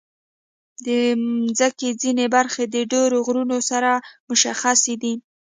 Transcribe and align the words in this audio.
د 0.85 0.87
مځکې 1.25 1.89
ځینې 2.01 2.25
برخې 2.35 2.63
د 2.73 2.75
ډېرو 2.91 3.17
غرونو 3.25 3.57
سره 3.69 3.91
مشخصې 4.29 4.95
دي. 5.03 5.13